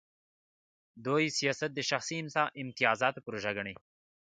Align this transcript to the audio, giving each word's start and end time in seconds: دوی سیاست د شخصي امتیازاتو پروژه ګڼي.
دوی 1.05 1.25
سیاست 1.39 1.71
د 1.75 1.79
شخصي 1.89 2.15
امتیازاتو 2.63 3.23
پروژه 3.25 3.51
ګڼي. 3.57 3.75